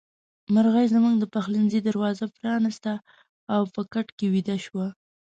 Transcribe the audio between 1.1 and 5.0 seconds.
د پخلنځي دروازه پرانيسته او په کټ کې ويده شوه.